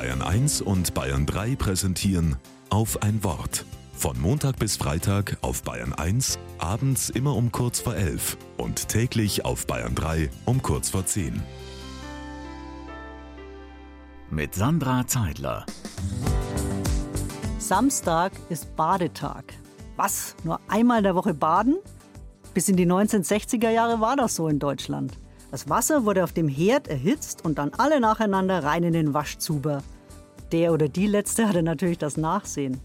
[0.00, 2.36] Bayern 1 und Bayern 3 präsentieren
[2.70, 3.66] auf ein Wort.
[3.92, 9.44] Von Montag bis Freitag auf Bayern 1, abends immer um kurz vor 11 und täglich
[9.44, 11.42] auf Bayern 3 um kurz vor 10.
[14.30, 15.66] Mit Sandra Zeidler.
[17.58, 19.52] Samstag ist Badetag.
[19.96, 20.34] Was?
[20.44, 21.76] Nur einmal in der Woche baden?
[22.54, 25.18] Bis in die 1960er Jahre war das so in Deutschland.
[25.50, 29.82] Das Wasser wurde auf dem Herd erhitzt und dann alle nacheinander rein in den Waschzuber.
[30.52, 32.80] Der oder die letzte hatte natürlich das Nachsehen.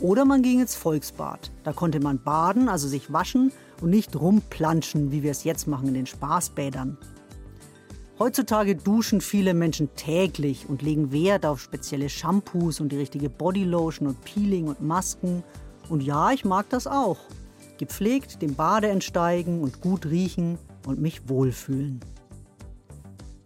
[0.00, 1.50] Oder man ging ins Volksbad.
[1.62, 3.52] Da konnte man baden, also sich waschen
[3.82, 6.96] und nicht rumplanschen, wie wir es jetzt machen in den Spaßbädern.
[8.18, 14.08] Heutzutage duschen viele Menschen täglich und legen Wert auf spezielle Shampoos und die richtige Bodylotion
[14.08, 15.42] und Peeling und Masken.
[15.90, 17.18] Und ja, ich mag das auch.
[17.76, 22.00] Gepflegt dem Bade entsteigen und gut riechen und mich wohlfühlen.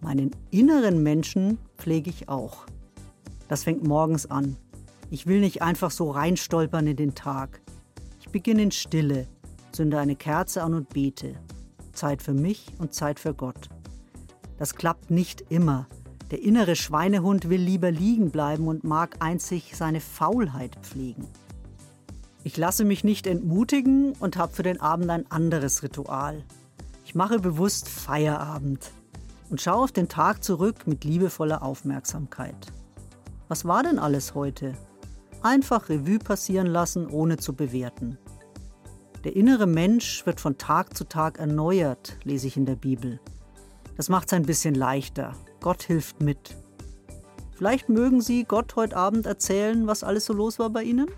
[0.00, 2.66] Meinen inneren Menschen pflege ich auch.
[3.48, 4.56] Das fängt morgens an.
[5.10, 7.60] Ich will nicht einfach so reinstolpern in den Tag.
[8.20, 9.26] Ich beginne in Stille,
[9.72, 11.34] zünde eine Kerze an und bete.
[11.92, 13.70] Zeit für mich und Zeit für Gott.
[14.58, 15.86] Das klappt nicht immer.
[16.30, 21.26] Der innere Schweinehund will lieber liegen bleiben und mag einzig seine Faulheit pflegen.
[22.44, 26.44] Ich lasse mich nicht entmutigen und habe für den Abend ein anderes Ritual.
[27.08, 28.92] Ich mache bewusst Feierabend
[29.48, 32.70] und schaue auf den Tag zurück mit liebevoller Aufmerksamkeit.
[33.48, 34.74] Was war denn alles heute?
[35.42, 38.18] Einfach Revue passieren lassen, ohne zu bewerten.
[39.24, 43.20] Der innere Mensch wird von Tag zu Tag erneuert, lese ich in der Bibel.
[43.96, 45.32] Das macht es ein bisschen leichter.
[45.62, 46.58] Gott hilft mit.
[47.52, 51.08] Vielleicht mögen Sie Gott heute Abend erzählen, was alles so los war bei Ihnen?